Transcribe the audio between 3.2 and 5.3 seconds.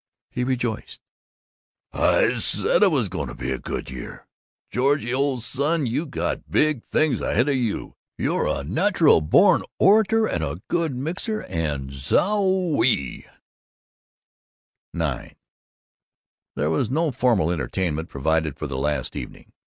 to be a great year! Georgie,